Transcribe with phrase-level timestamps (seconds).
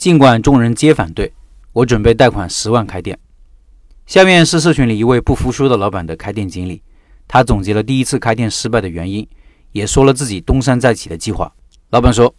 [0.00, 1.30] 尽管众人皆反对，
[1.74, 3.18] 我准备贷款十万开店。
[4.06, 6.80] 下面是社群里一位不服输的老板的开店经历，
[7.28, 9.28] 他总结了第一次开店失败的原因，
[9.72, 11.52] 也说了自己东山再起的计划。
[11.90, 12.34] 老板说，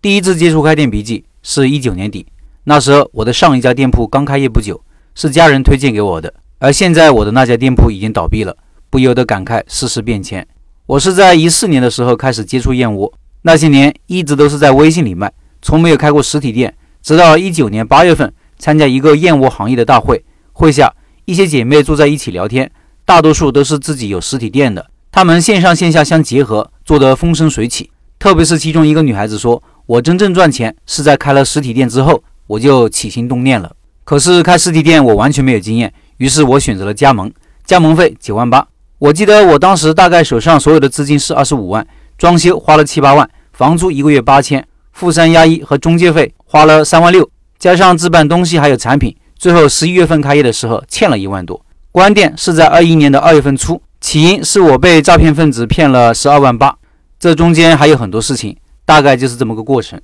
[0.00, 2.24] 第一次接触开店笔记是一九年底，
[2.62, 4.80] 那时候我的上一家店铺刚开业不久，
[5.16, 8.56] 是家人推荐给我的，而现在我的那家店铺已经倒闭了，
[8.88, 10.46] 不由得感慨世事变迁。
[10.86, 16.72] 我是在一四年的时候开始接触燕窝，那些年一直都是在微信里卖，从没有开过实体店。
[17.02, 20.94] 直到一九年八月份参加一个燕窝行业的大会，会下
[21.24, 22.70] 一些姐妹坐在一起聊天，
[23.04, 27.90] 大多数都是自己有实体店的，她们线上线下相结合，做得风生水起。
[28.18, 33.72] 特别是其中一个女孩子说：“我真正赚钱是在开了实体店之后，我就起心动念了。
[34.04, 37.32] 可是开实体店我完全没有经验，于是我选择了加盟，
[37.64, 38.66] 加盟费九万八。”
[38.98, 41.86] 我记得我当时大概手上所有的资金是二十五万，
[42.18, 44.62] 装修花了七八万，房租一个月八千，
[44.92, 51.64] 付三押一和中介费花了三万六，加上置办东西还有产品，最后十一月份开业的时候欠了一万多。
[51.92, 56.76] 关店是在二一年的二月份初，起因是我被诈骗分子骗了十二万八，
[57.18, 60.00] 这中间还有很多事情，大概就是这么个过程。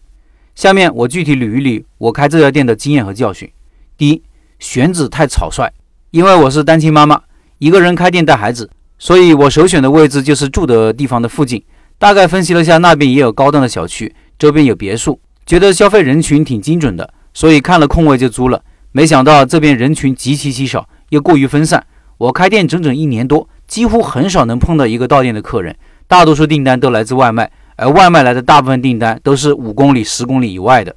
[0.54, 3.50] 下面我具体捋一捋我开这家店的经验和教训。
[3.98, 4.22] 第一，
[4.58, 5.70] 选址太草率，
[6.10, 7.20] 因为我是单亲妈妈，
[7.58, 8.70] 一个人开店带孩子。
[8.98, 11.62] 所以我首选的位置就是住的地方的附近。
[11.98, 18.62] 大概分析了下，那边也有高档的小区，周边有别墅，觉得消费人群挺精准的，所以看了空位就租了。
[18.92, 21.86] 没想到这边人群极其稀少，又过于分散。
[22.18, 25.76] 我开店整整一年多，几乎很少能碰到一个到店的客人，
[26.06, 30.94] 大多数订单都来自外卖，而外卖来的大部分订单都是五公里、十公里以外的。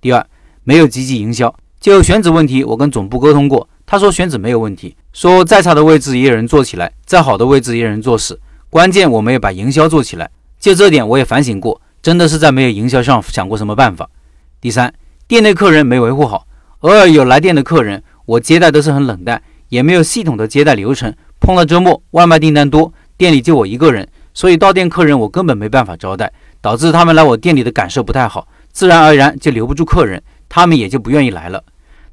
[0.00, 0.24] 第二，
[0.64, 1.54] 没有积极营销。
[1.80, 4.94] 就选址问题，我跟总部沟通过，他说选址没有问题。
[5.12, 8.38] 说再差的位置也有人做起来，再好的位置也有人做死。
[8.68, 10.30] 关键我没有把营销做起来，
[10.60, 14.08] 就这点我也反省过，真的是在没有营销上想过什么办法。
[14.60, 14.92] 第三，
[15.28, 16.46] 店内客人没维护好，
[16.80, 21.14] 偶尔有来电的客人，我接待都是很冷淡，也没有系统的接待流程。
[21.40, 31.62] 碰到周末外卖订单多，店里就我一个人，所以到店客人我根本没办法招待，导致他们来我店里的感受不太好，自然而然就留不住客人，他们也就不愿意来了。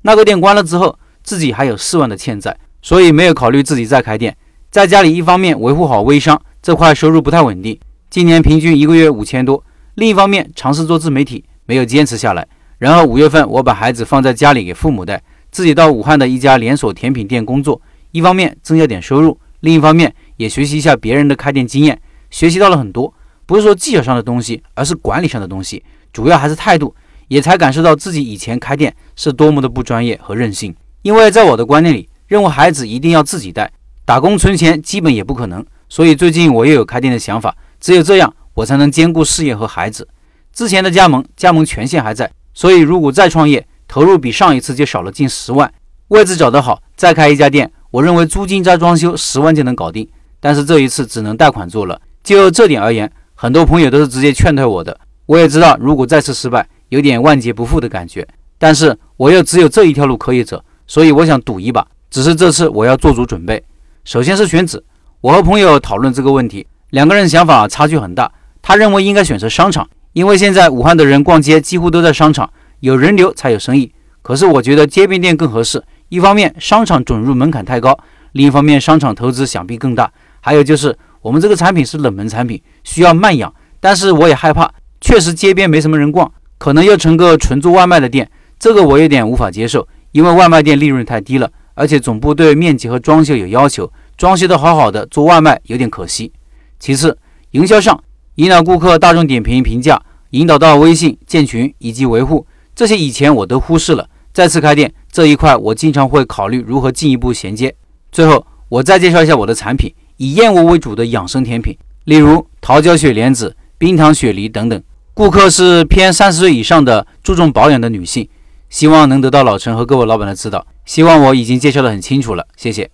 [0.03, 2.56] 那个店关了之后，自己还有四万的欠债。
[2.79, 4.38] 所以没有考虑自己再开店，
[4.69, 7.78] 在家里一方面维护好微商这块收入不太稳定，
[8.09, 9.61] 今年平均一个月五千多；
[9.97, 12.47] 另一方面尝试做自媒体，没有坚持下来。
[12.78, 15.19] 然后五月份我把孩子放在家里给父母带，
[15.50, 17.81] 自己到武汉的一家连锁甜品店工作，
[18.12, 22.00] 一方面增加点收入，另一方面也学习一下别人的开店经验，
[22.30, 23.12] 学习到了很多，
[23.47, 25.84] 不是说技巧上的东西，而是管理上的东西，
[26.14, 26.96] 主要还是态度，
[27.28, 30.75] 也才感受到自己以前开店是多么的不专业和任性。
[31.02, 32.08] 因为在我的观念里。
[32.28, 33.72] 认为孩子一定要自己带，
[34.03, 40.07] 打工存钱基本也不可能，所以最近我又有开店的想法，只有这样我才能兼顾事业和孩子。
[40.51, 45.72] 之前的加盟，加盟权限还在，所以如果再创业，投入比上一次就少了近十万。
[46.07, 50.07] 位置找得好，再开一家店，我认为租金加装修十万就能搞定。
[50.40, 55.00] 但是这一次只能贷款做了，就这点而言，很多朋友都是直接劝退我的。
[55.28, 61.85] 我也知道，如果再次失败，有点万劫不复的感觉，但是我又只有这一条路可以走，所以我想赌一把。
[62.09, 63.63] 只是这次我要做足准备。
[64.03, 64.84] 首先是选址，
[65.22, 68.31] 我和朋友讨论这个问题，两个人想法差距很大。
[68.67, 72.51] 他认为应该选择商场，因为现在武汉的人逛街几乎都在商场，
[72.81, 73.94] 有人流才有生意。
[74.22, 77.97] 可是我觉得街边店更合适，一方面商场准入门槛太高，
[78.33, 80.11] 另一方面商场投资想必更大。
[80.41, 83.53] 还有就是我们这个产品是冷门产品，需要慢养。
[83.79, 88.29] 但是我也害怕，确实街边没什么人逛，可能又成个纯做外卖的店，
[88.59, 91.49] 这个我有点无法接受，因为外卖店利润太低了。
[91.73, 96.34] 而且总部对面积和装修有要求，装修的好好的做外卖有点可惜。
[96.78, 97.17] 其次，
[97.51, 97.97] 营销上
[98.37, 99.99] 引导顾客大众点评评价，
[100.29, 104.07] 引导到微信建群以及维护这些以前我都忽视了。
[104.31, 107.73] 再次开店这一块，我经常会考虑如何进一步衔接。
[108.11, 114.83] 最后，我再介绍一下我的产品，以燕窝为主的养生甜品，例如桃胶雪莲子、冰糖雪梨等等。
[115.15, 118.29] 顾客是偏三十岁以上的注重保养的女性，
[118.69, 120.63] 希望能得到老陈和各位老板的指导。
[120.85, 122.87] 希望我已经介绍的很清楚了，谢谢。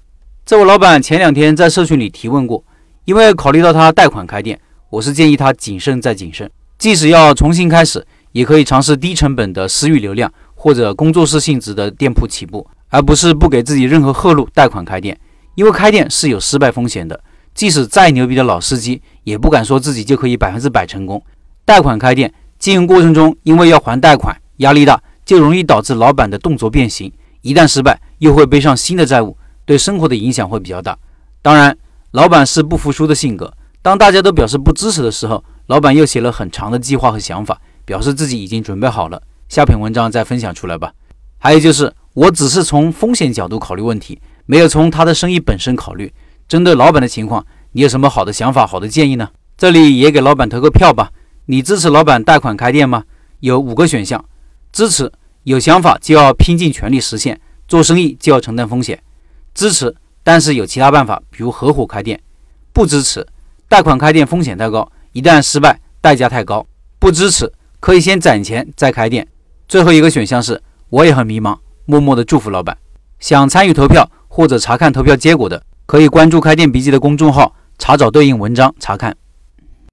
[0.46, 2.64] 这位老板前两天在社群里提问过，
[3.04, 4.58] 因为考虑到他贷款开店，
[4.94, 6.48] 我是建议他谨慎再谨慎。
[6.78, 15.20] 即使要重新开始，也可以尝试低成本的私域流量或者工作室性质的店铺起步，而不是不给自己任何后路贷款开店。
[15.56, 17.20] 因为开店是有失败风险的，
[17.56, 21.20] 即使再牛逼的老司机，也不敢说自己就可以百分之百成功。
[21.66, 27.12] 贷款开店经营过程中，因为要还贷款，压力大，就容易导致老板的动作变形。
[27.42, 29.36] 一旦失败，又会背上新的债务，
[29.66, 30.96] 对生活的影响会比较大。
[31.42, 31.76] 当然，
[32.12, 33.52] 老板是不服输的性格。
[33.84, 39.22] 当大家都表示不支持的时候，老板又写了很长的计划和想法，表示自己已经准备好了。
[39.50, 40.94] 下篇文章再分享出来吧。
[41.38, 46.14] 还有就是，我只是从风险角度考虑问题，没有从他的生意本身考虑。
[46.48, 49.28] 针对老板的情况，你有什么好的想法、好的建议呢？
[49.58, 51.12] 这里也给老板投个票吧。
[51.48, 53.04] 你支持老板贷款开店吗？
[53.42, 54.24] 有五个选项：
[54.72, 55.12] 支持，
[55.44, 57.36] 有想法就要拼尽全力实现；
[57.68, 58.98] 做生意就要承担风险；
[59.54, 59.94] 支持，
[60.24, 62.18] 但是有其他办法，比如合伙开店；
[62.72, 63.28] 不支持，
[63.74, 66.64] 贷款开店风险太高，一旦失败代价太高；
[67.00, 69.28] 不支持，可以先攒钱再开店。
[69.68, 70.62] 最后一个选项是，
[70.92, 72.78] 我也很迷茫，默默的祝福老板。
[73.20, 79.18] 想参与投票或者查看投票结果的，可以关注开店笔记的公众号，查找对应文章查看。